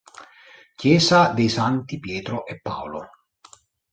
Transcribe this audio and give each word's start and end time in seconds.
Chiesa 0.73 1.27
dei 1.31 1.47
Santi 1.47 1.99
Pietro 1.99 2.43
e 2.47 2.59
Paolo 2.59 3.07